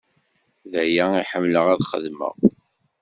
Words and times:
D 0.71 0.73
aya 0.83 1.05
i 1.21 1.23
ḥemmleɣ 1.31 1.65
ad 1.73 1.81
xedmeɣ. 1.89 2.35